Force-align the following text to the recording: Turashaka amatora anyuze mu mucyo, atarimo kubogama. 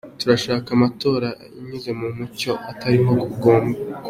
Turashaka 0.19 0.67
amatora 0.77 1.29
anyuze 1.57 1.91
mu 1.99 2.07
mucyo, 2.17 2.51
atarimo 2.71 3.09
kubogama. 3.19 3.75